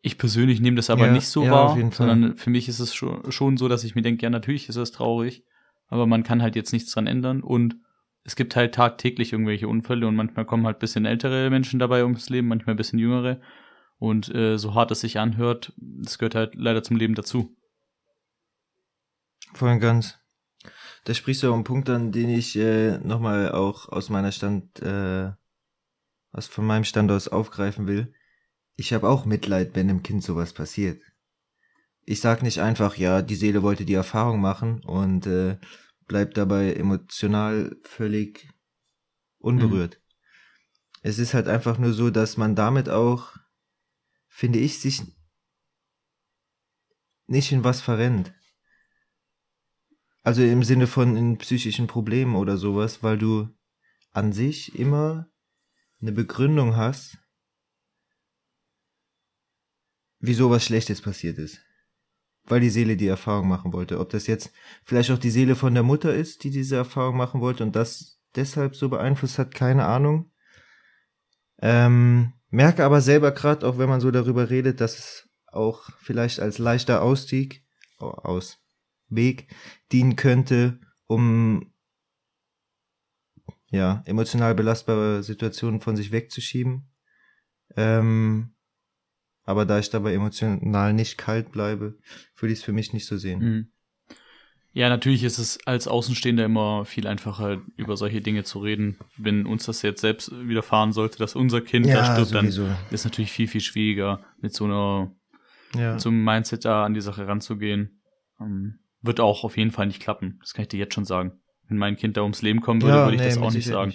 [0.00, 2.94] Ich persönlich nehme das aber Ja, nicht so ja, wahr, sondern für mich ist es
[2.94, 5.44] schon, schon so, dass ich mir denke, ja, natürlich ist das traurig,
[5.88, 7.76] aber man kann halt jetzt nichts dran ändern und
[8.24, 12.28] es gibt halt tagtäglich irgendwelche Unfälle und manchmal kommen halt bisschen ältere Menschen dabei ums
[12.28, 13.40] Leben, manchmal ein bisschen jüngere.
[13.98, 17.56] Und äh, so hart es sich anhört, das gehört halt leider zum Leben dazu.
[19.54, 20.17] Voll und ganz.
[21.04, 24.80] Da sprichst du auch einen Punkt an, den ich äh, nochmal auch aus meiner Stand,
[24.80, 25.30] äh,
[26.32, 28.12] aus von meinem Stand aus aufgreifen will.
[28.76, 31.02] Ich habe auch Mitleid, wenn dem Kind sowas passiert.
[32.04, 35.58] Ich sag nicht einfach, ja, die Seele wollte die Erfahrung machen und äh,
[36.06, 38.48] bleibt dabei emotional völlig
[39.38, 40.00] unberührt.
[41.02, 43.36] Es ist halt einfach nur so, dass man damit auch,
[44.26, 45.02] finde ich, sich
[47.26, 48.32] nicht in was verrennt.
[50.28, 53.48] Also im Sinne von in psychischen Problemen oder sowas, weil du
[54.10, 55.30] an sich immer
[56.02, 57.16] eine Begründung hast,
[60.18, 61.62] wieso was Schlechtes passiert ist.
[62.44, 63.98] Weil die Seele die Erfahrung machen wollte.
[64.00, 64.52] Ob das jetzt
[64.84, 68.20] vielleicht auch die Seele von der Mutter ist, die diese Erfahrung machen wollte und das
[68.36, 70.30] deshalb so beeinflusst hat, keine Ahnung.
[71.62, 76.38] Ähm, merke aber selber gerade, auch wenn man so darüber redet, dass es auch vielleicht
[76.38, 77.64] als leichter Ausstieg,
[77.98, 78.58] oh, aus
[79.08, 79.54] Weg
[79.92, 81.72] dienen könnte, um
[83.70, 86.88] ja, emotional belastbare Situationen von sich wegzuschieben.
[87.76, 88.54] Ähm,
[89.44, 91.98] aber da ich dabei emotional nicht kalt bleibe,
[92.36, 93.40] würde ich es für mich nicht so sehen.
[93.40, 93.72] Mhm.
[94.72, 98.98] Ja, natürlich ist es als Außenstehender immer viel einfacher, über solche Dinge zu reden.
[99.16, 102.76] Wenn uns das jetzt selbst widerfahren sollte, dass unser Kind da stirbt, dann sowieso.
[102.90, 105.12] ist natürlich viel, viel schwieriger, mit so einer,
[105.74, 105.98] Ja.
[105.98, 108.02] so einem Mindset da an die Sache ranzugehen.
[108.40, 110.38] Ähm, wird auch auf jeden Fall nicht klappen.
[110.40, 111.40] Das kann ich dir jetzt schon sagen.
[111.68, 113.66] Wenn mein Kind da ums Leben kommen würde, Ja, würde ich nee, das auch nicht
[113.66, 113.94] sagen.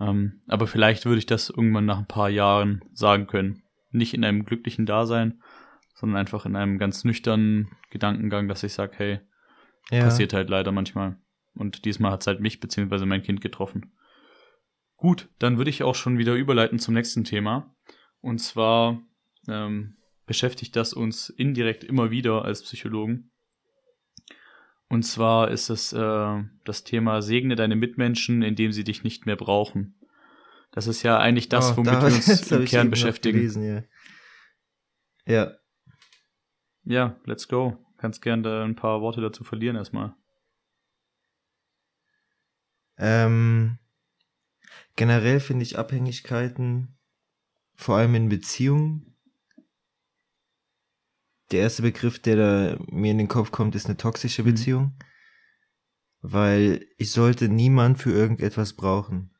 [0.00, 3.62] Ähm, aber vielleicht würde ich das irgendwann nach ein paar Jahren sagen können.
[3.90, 5.42] Nicht in einem glücklichen Dasein,
[5.94, 9.20] sondern einfach in einem ganz nüchternen Gedankengang, dass ich sage, hey,
[9.90, 10.04] Ja.
[10.04, 11.16] passiert halt leider manchmal.
[11.54, 13.92] Und diesmal hat es halt mich beziehungsweise mein Kind getroffen.
[14.96, 17.74] Gut, dann würde ich auch schon wieder überleiten zum nächsten Thema.
[18.20, 19.00] Und zwar
[19.48, 23.30] ähm, beschäftigt das uns indirekt immer wieder als Psychologen.
[24.88, 29.36] Und zwar ist es äh, das Thema Segne deine Mitmenschen, indem sie dich nicht mehr
[29.36, 29.98] brauchen.
[30.70, 33.38] Das ist ja eigentlich das, Oh, womit da- wir uns im Kern beschäftigen.
[33.38, 33.82] Gelesen, ja.
[35.26, 35.52] ja.
[36.84, 37.78] Ja, let's go.
[37.98, 40.14] Kannst gern da ein paar Worte dazu verlieren erstmal.
[42.98, 43.78] Ähm,
[44.94, 46.96] generell finde ich Abhängigkeiten,
[47.74, 49.15] vor allem in Beziehungen.
[51.52, 54.46] Der erste Begriff, der da mir in den Kopf kommt, ist eine toxische Mhm.
[54.46, 54.98] Beziehung.
[56.20, 59.34] Weil ich sollte niemand für irgendetwas brauchen.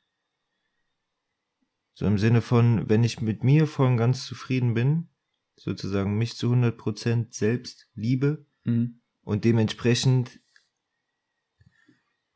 [1.95, 5.09] So im Sinne von, wenn ich mit mir voll und ganz zufrieden bin,
[5.57, 9.01] sozusagen mich zu 100% selbst liebe, Mhm.
[9.23, 10.41] und dementsprechend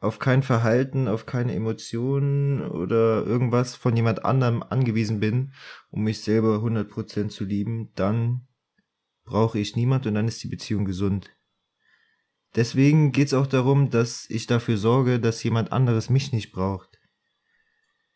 [0.01, 5.53] auf kein Verhalten, auf keine Emotionen oder irgendwas von jemand anderem angewiesen bin,
[5.91, 8.49] um mich selber 100% zu lieben, dann
[9.31, 11.31] brauche ich niemand und dann ist die Beziehung gesund.
[12.57, 16.99] Deswegen geht's auch darum, dass ich dafür sorge, dass jemand anderes mich nicht braucht.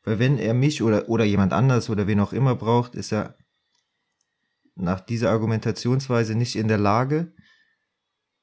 [0.02, 3.38] Weil wenn er mich oder, oder jemand anders oder wen auch immer braucht, ist er
[4.74, 7.32] nach dieser Argumentationsweise nicht in der Lage,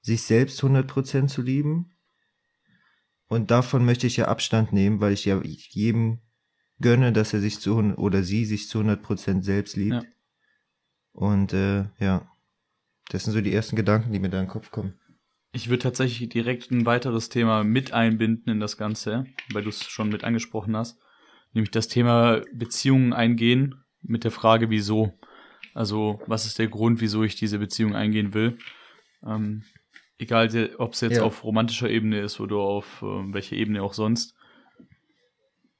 [0.02, 1.92] sich selbst 100% zu lieben.
[3.28, 6.22] Und davon möchte ich ja Abstand nehmen, weil ich ja jedem
[6.80, 10.04] gönne, dass er sich zu oder sie sich zu 100% selbst liebt.
[10.04, 10.10] Ja.
[11.12, 12.32] Und äh, ja,
[13.12, 14.94] das sind so die ersten Gedanken, die mir da in den Kopf kommen.
[15.54, 19.86] Ich würde tatsächlich direkt ein weiteres Thema mit einbinden in das Ganze, weil du es
[19.86, 20.98] schon mit angesprochen hast.
[21.54, 25.20] Nämlich das Thema Beziehungen eingehen mit der Frage, wieso.
[25.74, 28.58] Also, was ist der Grund, wieso ich diese Beziehung eingehen will?
[29.26, 29.64] Ähm,
[30.18, 31.24] egal, ob es jetzt Ja.
[31.24, 34.36] auf romantischer Ebene ist oder auf äh, welcher Ebene auch sonst.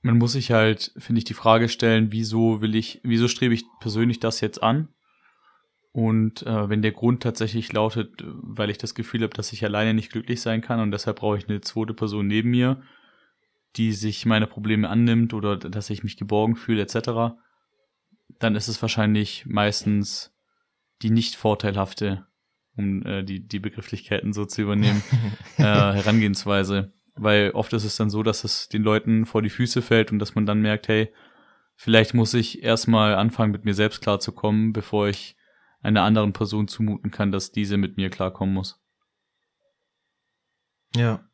[0.02, 3.64] Man muss sich halt, finde ich, die Frage stellen, wieso will ich, wieso strebe ich
[3.80, 4.90] persönlich das jetzt an?
[5.94, 9.94] Und äh, wenn der Grund tatsächlich lautet, weil ich das Gefühl habe, dass ich alleine
[9.94, 12.82] nicht glücklich sein kann und deshalb brauche ich eine zweite Person neben mir,
[13.76, 17.36] die sich meine Probleme annimmt oder dass ich mich geborgen fühle, etc.,
[18.40, 20.34] dann ist es wahrscheinlich meistens
[21.02, 22.26] die nicht vorteilhafte,
[22.78, 25.04] um äh, die, die Begrifflichkeiten so zu übernehmen,
[25.58, 26.94] äh, Herangehensweise.
[27.16, 30.20] Weil oft ist es dann so, dass es den Leuten vor die Füße fällt und
[30.20, 31.12] dass man dann merkt, hey,
[31.76, 35.36] vielleicht muss ich erstmal anfangen, mit mir selbst klarzukommen, bevor ich
[35.82, 38.80] einer anderen Person zumuten kann, dass diese mit mir klarkommen muss.
[40.96, 41.28] Ja.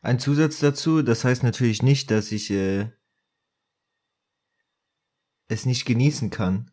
[0.00, 2.90] Ein Zusatz dazu, das heißt natürlich nicht, dass ich äh,
[5.48, 6.70] es nicht genießen kann,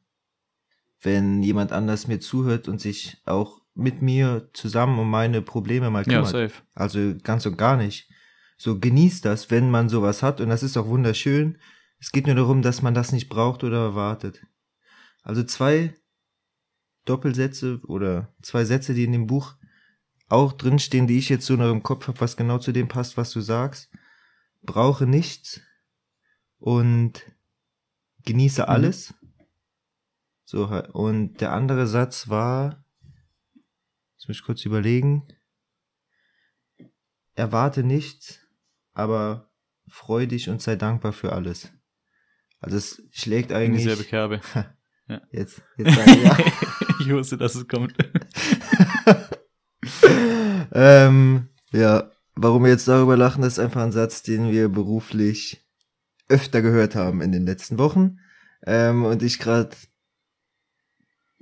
[1.01, 6.03] wenn jemand anders mir zuhört und sich auch mit mir zusammen um meine Probleme mal
[6.07, 6.27] Ja, kümmert.
[6.27, 6.63] safe.
[6.73, 8.09] Also ganz und gar nicht.
[8.57, 11.57] So genießt das, wenn man sowas hat und das ist auch wunderschön.
[11.99, 14.45] Es geht nur darum, dass man das nicht braucht oder erwartet.
[15.21, 15.95] Also zwei
[17.09, 19.55] Doppelsätze oder zwei Sätze, die in dem Buch
[20.27, 23.17] auch drinstehen, die ich jetzt so noch im Kopf habe, was genau zu dem passt,
[23.17, 23.91] was du sagst.
[24.61, 25.61] Brauche nichts
[26.59, 27.23] und
[28.25, 28.67] genieße Mhm.
[28.69, 29.13] alles.
[30.45, 32.83] So, und der andere Satz war,
[34.15, 35.27] jetzt muss ich kurz überlegen,
[37.35, 38.39] erwarte nichts,
[38.93, 39.49] aber
[39.87, 41.71] freu dich und sei dankbar für alles.
[42.59, 44.41] Also es schlägt In eigentlich dieselbe Kerbe.
[45.31, 46.37] jetzt, jetzt sag ich, ja.
[46.99, 47.93] ich wusste, dass es kommt.
[50.73, 55.65] ähm, ja, warum wir jetzt darüber lachen, ist einfach ein Satz, den wir beruflich
[56.27, 58.19] öfter gehört haben in den letzten Wochen.
[58.65, 59.75] Ähm, und ich gerade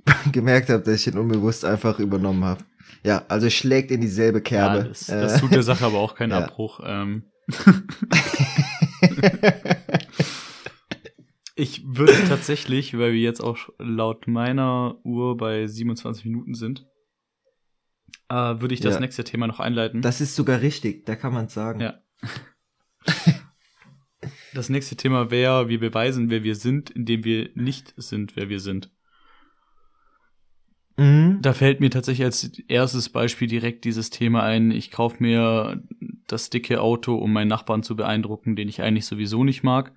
[0.32, 2.64] gemerkt habe, dass ich ihn unbewusst einfach übernommen habe.
[3.04, 4.88] Ja, also schlägt in dieselbe Ja, Kerbe.
[4.88, 6.38] das, das tut der Sache aber auch keinen ja.
[6.38, 6.80] Abbruch.
[6.84, 7.24] Ähm,
[11.58, 16.86] ich würde tatsächlich, weil wir jetzt auch laut meiner Uhr bei 27 Minuten sind,
[18.28, 19.00] äh, würde ich das Ja.
[19.00, 20.02] nächste Thema noch einleiten.
[20.02, 21.80] das ist sogar richtig, da kann man sagen.
[21.80, 21.98] Ja.
[24.54, 28.58] Das nächste Thema wäre, wir beweisen, wer wir sind, indem wir nicht sind, wer wir
[28.58, 28.90] sind.
[30.96, 31.38] Mhm.
[31.42, 34.70] Da fällt mir tatsächlich als erstes Beispiel direkt dieses Thema ein.
[34.72, 35.82] Ich kaufe mir
[36.26, 39.92] das dicke Auto, um meinen Nachbarn zu beeindrucken, den ich eigentlich sowieso nicht mag.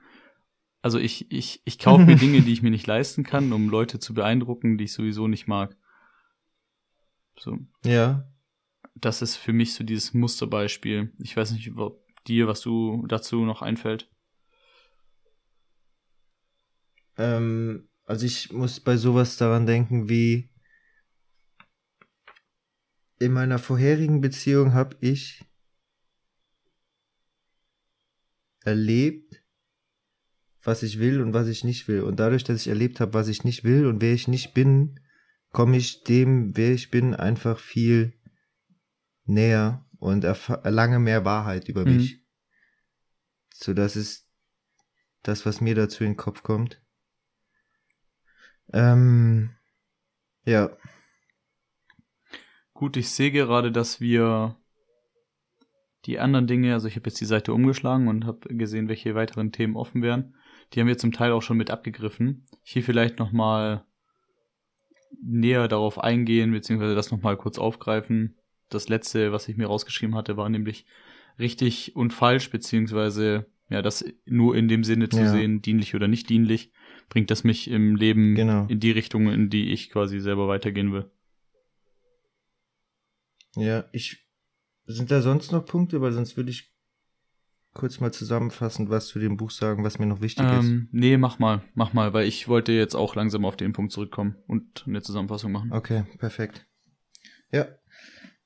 [0.82, 4.00] Also ich, ich, ich kaufe mir Dinge, die ich mir nicht leisten kann, um Leute
[4.00, 5.78] zu beeindrucken, die ich sowieso nicht mag.
[7.38, 8.28] So, Ja.
[8.96, 11.14] das ist für mich so dieses Musterbeispiel.
[11.20, 14.10] Ich weiß nicht, ob dir, was du dazu noch einfällt.
[17.18, 20.50] Ähm, also ich muss bei sowas daran denken, wie
[23.20, 25.44] in meiner vorherigen Beziehung habe ich
[28.64, 29.41] erlebt,
[30.64, 32.02] was ich will und was ich nicht will.
[32.02, 35.00] Und dadurch, dass ich erlebt habe, was ich nicht will und wer ich nicht bin,
[35.52, 38.14] komme ich dem, wer ich bin, einfach viel
[39.26, 41.98] näher und erlange mehr Wahrheit über Mhm.
[41.98, 42.24] mich.
[43.54, 44.28] So, das ist
[45.24, 46.82] das, was mir dazu in den Kopf kommt.
[48.74, 49.52] Ähm,
[50.46, 50.76] ja.
[52.74, 54.58] Gut, ich sehe gerade, dass wir
[56.06, 59.52] die anderen Dinge, also ich habe jetzt die Seite umgeschlagen und habe gesehen, welche weiteren
[59.52, 60.36] Themen offen wären.
[60.74, 62.46] Die haben wir zum Teil auch schon mit abgegriffen.
[62.64, 63.86] Ich will vielleicht nochmal
[65.22, 68.38] näher darauf eingehen, beziehungsweise das nochmal kurz aufgreifen.
[68.70, 70.86] Das letzte, was ich mir rausgeschrieben hatte, war nämlich
[71.38, 75.32] richtig und falsch, beziehungsweise ja, das nur in dem Sinne zu Ja.
[75.32, 76.72] sehen, dienlich oder nicht dienlich,
[77.10, 78.66] bringt das mich im Leben Genau.
[78.68, 81.10] in die Richtung, in die ich quasi selber weitergehen will.
[83.56, 84.26] Ja, ich.
[84.86, 86.02] Sind da sonst noch Punkte?
[86.02, 86.74] Weil sonst würde ich
[87.74, 90.66] kurz mal zusammenfassend was zu dem Buch sagen, was mir noch wichtig ist.
[90.70, 93.92] Ähm, nee, mach mal, mach mal, weil ich wollte jetzt auch langsam auf den Punkt
[93.92, 95.72] zurückkommen und eine Zusammenfassung machen.
[95.72, 96.68] Okay, perfekt.
[97.52, 97.68] Ja.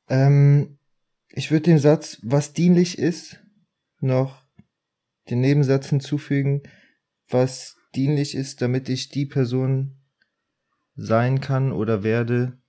[0.08, 0.78] Ähm,
[1.30, 3.40] ich würde den Satz, was dienlich ist,
[4.00, 4.44] noch
[5.30, 6.62] den Nebensatz hinzufügen,
[7.28, 9.98] was dienlich ist, damit ich die Person
[10.96, 12.60] sein kann oder werde,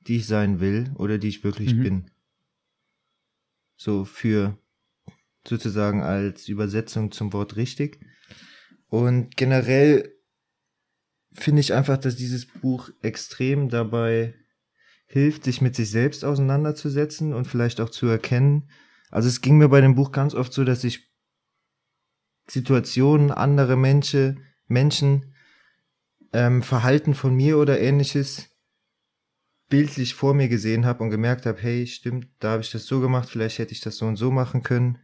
[0.00, 1.82] die ich sein will oder die ich wirklich Mhm.
[1.82, 2.10] bin.
[3.76, 4.56] So für
[5.48, 8.00] sozusagen als Übersetzung zum Wort richtig.
[8.88, 10.12] Und generell
[11.32, 14.34] finde ich einfach, dass dieses Buch extrem dabei
[15.06, 18.70] hilft, sich mit sich selbst auseinanderzusetzen und vielleicht auch zu erkennen.
[19.10, 21.12] Also es ging mir bei dem Buch ganz oft so, dass ich
[22.48, 25.34] Situationen, andere Menschen, Menschen
[26.32, 28.50] ähm, Verhalten von mir oder ähnliches
[29.68, 33.00] bildlich vor mir gesehen habe und gemerkt habe, hey, stimmt, da habe ich das so
[33.00, 34.98] gemacht, vielleicht hätte ich das so und so machen können.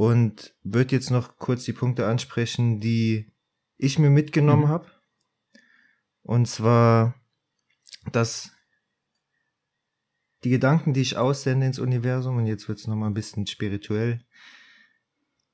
[0.00, 3.30] Und würde jetzt noch kurz die Punkte ansprechen, die
[3.76, 4.68] ich mir mitgenommen mhm.
[4.68, 4.86] habe.
[6.22, 7.20] Und zwar,
[8.10, 8.50] dass
[10.42, 14.24] die Gedanken, die ich aussende ins Universum, und jetzt wird's noch mal ein bisschen spirituell,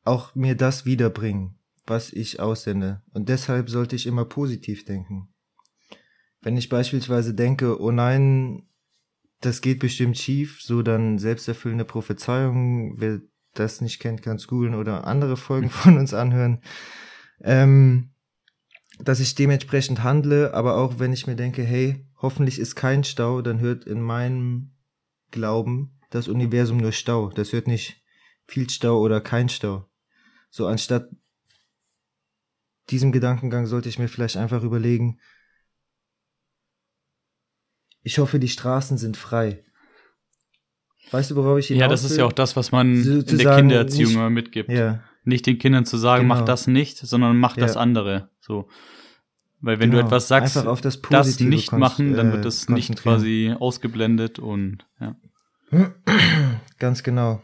[0.05, 3.03] auch mir das wiederbringen, was ich aussende.
[3.11, 5.35] Und deshalb sollte ich immer positiv denken.
[6.41, 8.69] Wenn ich beispielsweise denke, oh nein,
[9.41, 13.23] das geht bestimmt schief, so dann selbsterfüllende Prophezeiungen, wer
[13.59, 16.61] das nicht kennt, kann es googeln oder andere Folgen von uns anhören.
[17.43, 18.11] Ähm,
[18.99, 23.43] dass ich dementsprechend handle, aber auch wenn ich mir denke, hey, hoffentlich ist kein Stau,
[23.43, 24.73] dann hört in meinem
[25.31, 27.31] Glauben das Universum nur Stau.
[27.31, 28.03] Das hört nicht
[28.47, 29.89] viel Stau oder kein Stau.
[30.51, 31.11] So anstatt
[32.91, 35.19] diesem Gedankengang sollte ich mir vielleicht einfach überlegen,
[38.03, 39.66] ich hoffe, die Straßen sind frei.
[41.11, 43.57] Weißt du, worauf ich hinaus Ja, das ist ja auch das, was man in der
[43.57, 44.71] Kindererziehung immer mitgibt.
[44.71, 45.01] Ja.
[45.25, 46.37] Nicht den Kindern zu sagen, genau.
[46.37, 47.63] mach das nicht, sondern mach ja.
[47.63, 48.31] das andere.
[48.41, 48.69] So.
[49.61, 50.03] Weil wenn genau.
[50.03, 55.17] du etwas sagst, das, das, nicht machen, dann wird das nicht quasi ausgeblendet und ja.
[56.79, 57.43] Ganz genau.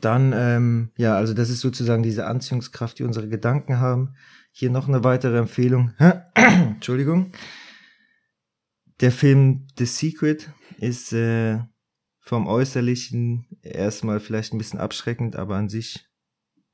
[0.00, 4.14] Dann, ähm, ja, also das ist sozusagen diese Anziehungskraft, die unsere Gedanken haben.
[4.52, 5.94] Hier noch eine weitere Empfehlung.
[6.34, 7.32] Entschuldigung.
[9.00, 11.60] Der Film The Secret ist äh,
[12.30, 16.08] vom Äußerlichen erstmal vielleicht ein bisschen abschreckend, aber an sich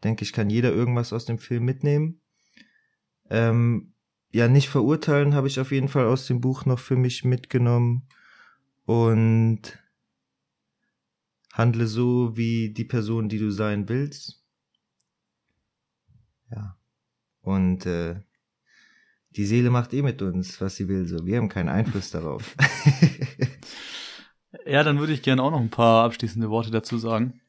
[0.05, 2.21] denke ich, kann jeder irgendwas aus dem Film mitnehmen.
[3.31, 3.95] Ähm,
[4.31, 8.07] ja, nicht verurteilen habe ich auf jeden Fall aus dem Buch noch für mich mitgenommen
[8.85, 9.83] und
[11.55, 14.45] handle so wie die Person, die du sein willst.
[16.51, 16.77] Ja.
[17.41, 18.21] Und äh,
[19.31, 21.07] die Seele macht eh mit uns, was sie will.
[21.07, 22.55] So, wir haben keinen Einfluss darauf.
[24.65, 27.41] ja, dann würde ich gerne auch noch ein paar abschließende Worte dazu sagen.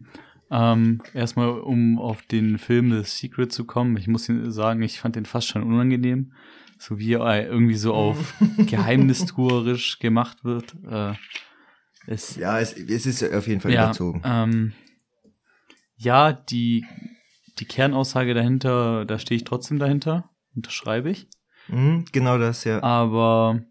[0.50, 3.98] Ähm, erstmal, um auf den Film The Secret zu kommen.
[3.98, 6.34] Ich muss sagen, ich fand den fast schon unangenehm.
[6.80, 10.76] So wie er irgendwie so auf geheimnistuerisch gemacht wird.
[10.90, 11.14] Äh,
[12.06, 14.22] es, ja, es, es ist auf jeden Fall ja, überzogen.
[14.24, 14.74] Ähm,
[15.98, 16.86] ja, die,
[17.60, 21.28] die Kernaussage dahinter, da stehe ich trotzdem dahinter, unterschreibe ich.
[21.68, 22.82] Mhm, genau das, ja.
[22.82, 23.62] Aber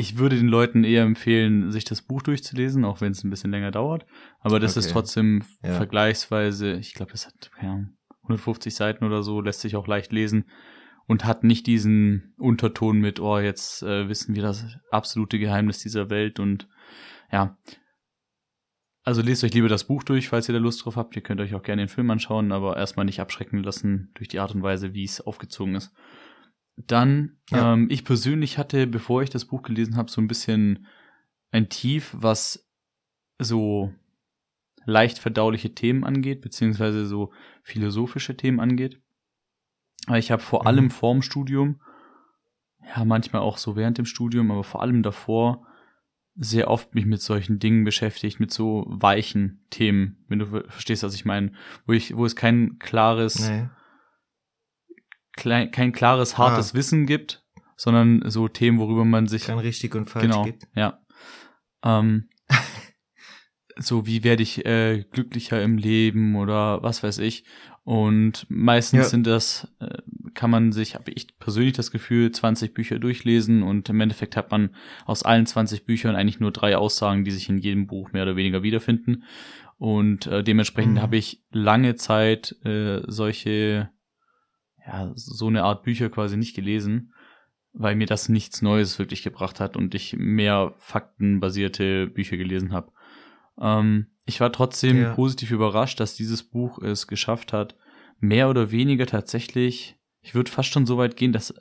[0.00, 3.50] ich würde den Leuten eher empfehlen, sich das Buch durchzulesen, auch wenn es ein bisschen
[3.50, 4.06] länger dauert.
[4.40, 4.86] Aber das okay.
[4.86, 5.74] ist trotzdem ja.
[5.74, 7.84] vergleichsweise, ich glaube, das hat ja,
[8.22, 10.46] 150 Seiten oder so, lässt sich auch leicht lesen
[11.06, 16.08] und hat nicht diesen Unterton mit, oh, jetzt äh, wissen wir das absolute Geheimnis dieser
[16.08, 16.66] Welt und
[17.30, 17.58] ja.
[19.02, 21.14] Also lest euch lieber das Buch durch, falls ihr da Lust drauf habt.
[21.16, 24.38] Ihr könnt euch auch gerne den Film anschauen, aber erstmal nicht abschrecken lassen durch die
[24.38, 25.92] Art und Weise, wie es aufgezogen ist.
[26.76, 27.74] Dann, ja.
[27.74, 30.86] ähm, ich persönlich hatte, bevor ich das Buch gelesen habe, so ein bisschen
[31.50, 32.68] ein Tief, was
[33.38, 33.92] so
[34.84, 39.00] leicht verdauliche Themen angeht, beziehungsweise so philosophische Themen angeht.
[40.06, 40.66] Aber ich habe vor mhm.
[40.66, 41.80] allem vorm Studium,
[42.96, 45.66] ja, manchmal auch so während dem Studium, aber vor allem davor
[46.34, 51.14] sehr oft mich mit solchen Dingen beschäftigt, mit so weichen Themen, wenn du verstehst, was
[51.14, 51.52] ich meine,
[51.86, 53.68] wo ich, wo es kein klares, nee
[55.40, 56.74] klein, kein klares, hartes ah.
[56.74, 57.42] Wissen gibt,
[57.76, 59.44] sondern so Themen, worüber man sich.
[59.44, 60.68] Kein richtig und falsch genau, gibt.
[60.76, 61.00] Ja.
[61.82, 62.28] Ähm,
[63.76, 67.44] so wie werde ich äh, glücklicher im Leben oder was weiß ich.
[67.82, 69.04] Und meistens ja.
[69.04, 69.98] sind das, äh,
[70.34, 74.50] kann man sich, habe ich persönlich das Gefühl, 20 Bücher durchlesen und im Endeffekt hat
[74.50, 74.76] man
[75.06, 78.36] aus allen 20 Büchern eigentlich nur drei Aussagen, die sich in jedem Buch mehr oder
[78.36, 79.24] weniger wiederfinden.
[79.78, 81.02] Und äh, dementsprechend mhm.
[81.02, 83.88] habe ich lange Zeit äh, solche
[84.90, 87.12] ja, so eine Art Bücher quasi nicht gelesen,
[87.72, 92.92] weil mir das nichts Neues wirklich gebracht hat und ich mehr faktenbasierte Bücher gelesen habe.
[93.60, 95.14] Ähm, ich war trotzdem ja.
[95.14, 97.76] positiv überrascht, dass dieses Buch es geschafft hat,
[98.18, 101.54] mehr oder weniger tatsächlich, ich würde fast schon so weit gehen, dass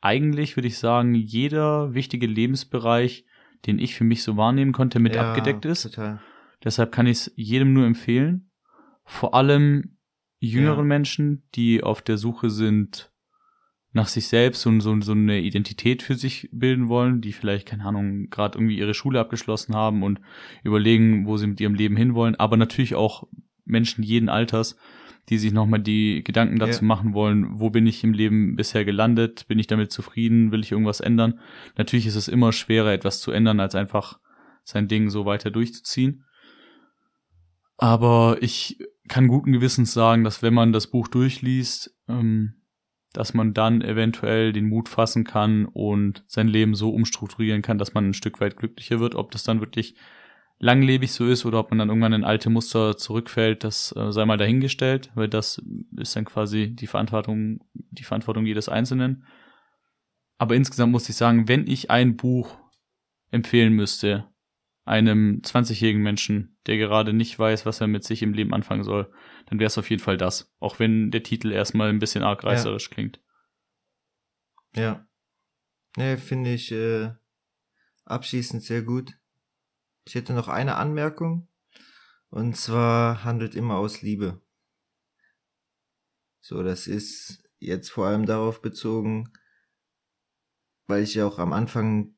[0.00, 3.24] eigentlich, würde ich sagen, jeder wichtige Lebensbereich,
[3.66, 5.82] den ich für mich so wahrnehmen konnte, mit ja, abgedeckt ist.
[5.82, 6.20] Total.
[6.62, 8.50] Deshalb kann ich es jedem nur empfehlen.
[9.04, 9.95] Vor allem
[10.38, 10.84] jüngeren ja.
[10.84, 13.10] Menschen, die auf der Suche sind
[13.92, 17.86] nach sich selbst und so, so eine Identität für sich bilden wollen, die vielleicht, keine
[17.86, 20.20] Ahnung, gerade irgendwie ihre Schule abgeschlossen haben und
[20.62, 23.26] überlegen, wo sie mit ihrem Leben hinwollen, aber natürlich auch
[23.64, 24.76] Menschen jeden Alters,
[25.28, 26.86] die sich nochmal die Gedanken dazu ja.
[26.86, 30.72] machen wollen, wo bin ich im Leben bisher gelandet, bin ich damit zufrieden, will ich
[30.72, 31.40] irgendwas ändern.
[31.76, 34.20] Natürlich ist es immer schwerer, etwas zu ändern, als einfach
[34.62, 36.24] sein Ding so weiter durchzuziehen.
[37.76, 38.78] Aber ich
[39.08, 42.62] kann guten Gewissens sagen, dass wenn man das Buch durchliest, ähm,
[43.12, 47.94] dass man dann eventuell den Mut fassen kann und sein Leben so umstrukturieren kann, dass
[47.94, 49.14] man ein Stück weit glücklicher wird.
[49.14, 49.96] Ob das dann wirklich
[50.58, 54.24] langlebig so ist oder ob man dann irgendwann in alte Muster zurückfällt, das äh, sei
[54.24, 55.62] mal dahingestellt, weil das
[55.96, 59.24] ist dann quasi die Verantwortung, die Verantwortung jedes Einzelnen.
[60.38, 62.58] Aber insgesamt muss ich sagen, wenn ich ein Buch
[63.30, 64.26] empfehlen müsste,
[64.86, 69.12] einem 20-jährigen Menschen, der gerade nicht weiß, was er mit sich im Leben anfangen soll,
[69.46, 70.54] dann wäre es auf jeden Fall das.
[70.60, 72.94] Auch wenn der Titel erstmal ein bisschen arg reißerisch ja.
[72.94, 73.20] klingt.
[74.74, 75.06] Ja.
[75.96, 77.10] Nee, finde ich äh,
[78.04, 79.18] abschließend sehr gut.
[80.04, 81.48] Ich hätte noch eine Anmerkung.
[82.28, 84.40] Und zwar handelt immer aus Liebe.
[86.40, 89.32] So, das ist jetzt vor allem darauf bezogen,
[90.86, 92.14] weil ich ja auch am Anfang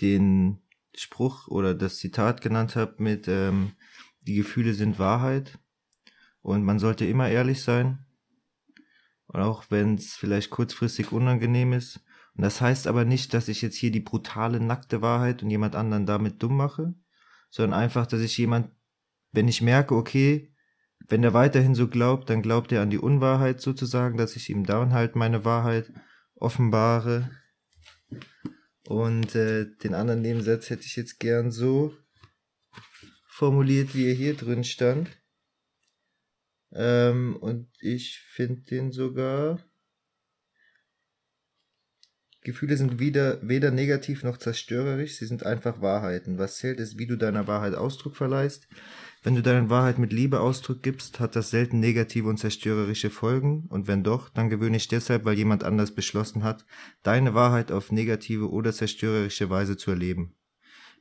[0.00, 0.62] den
[1.00, 3.72] Spruch oder das Zitat genannt habe mit ähm,
[4.20, 5.58] die Gefühle sind Wahrheit
[6.42, 8.04] und man sollte immer ehrlich sein,
[9.28, 12.00] und auch wenn es vielleicht kurzfristig unangenehm ist.
[12.34, 15.76] Und das heißt aber nicht, dass ich jetzt hier die brutale, nackte Wahrheit und jemand
[15.76, 16.94] anderen damit dumm mache,
[17.50, 18.70] sondern einfach, dass ich jemand,
[19.32, 20.54] wenn ich merke, okay,
[21.08, 24.64] wenn er weiterhin so glaubt, dann glaubt er an die Unwahrheit sozusagen, dass ich ihm
[24.64, 25.92] dann halt meine Wahrheit
[26.34, 27.30] offenbare.
[28.88, 31.94] Und äh, den anderen Nebensatz hätte ich jetzt gern so
[33.26, 35.10] formuliert, wie er hier drin stand.
[36.72, 39.62] Ähm, und ich finde den sogar.
[42.40, 46.38] Gefühle sind weder, weder negativ noch zerstörerisch, sie sind einfach Wahrheiten.
[46.38, 48.68] Was zählt ist, wie du deiner Wahrheit Ausdruck verleihst.
[49.22, 53.66] Wenn du deiner Wahrheit mit Liebe Ausdruck gibst, hat das selten negative und zerstörerische Folgen,
[53.68, 56.64] und wenn doch, dann gewöhnlich deshalb, weil jemand anders beschlossen hat,
[57.02, 60.36] deine Wahrheit auf negative oder zerstörerische Weise zu erleben.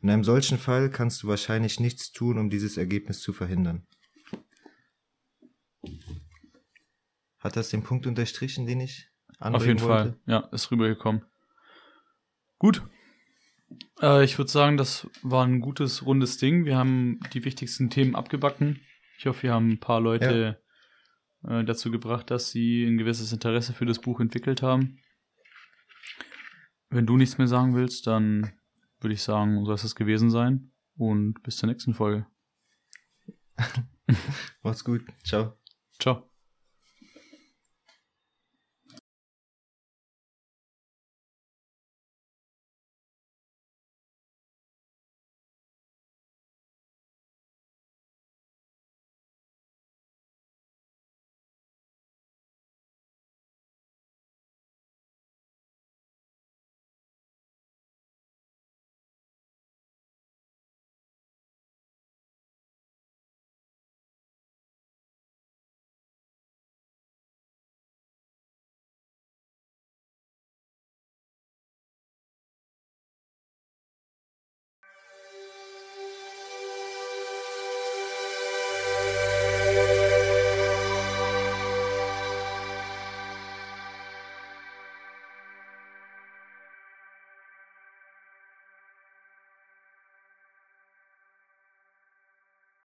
[0.01, 3.85] In einem solchen Fall kannst du wahrscheinlich nichts tun, um dieses Ergebnis zu verhindern.
[7.39, 9.09] Hat das den Punkt unterstrichen, den ich
[9.39, 10.11] Auf jeden wollte?
[10.11, 11.23] Fall, ja, ist rübergekommen.
[12.57, 12.81] Gut.
[14.01, 16.65] Äh, ich würde sagen, das war ein gutes, rundes Ding.
[16.65, 18.81] Wir haben die wichtigsten Themen abgebacken.
[19.17, 20.59] Ich hoffe, wir haben ein paar Leute
[21.43, 21.59] ja.
[21.59, 24.99] äh, dazu gebracht, dass sie ein gewisses Interesse für das Buch entwickelt haben.
[26.89, 28.53] Wenn du nichts mehr sagen willst, dann
[28.99, 30.71] würde ich sagen, soll es das gewesen sein.
[30.95, 32.25] Und bis zur nächsten Folge.
[34.63, 35.03] Macht's gut.
[35.23, 35.57] Ciao.
[35.99, 36.26] Ciao.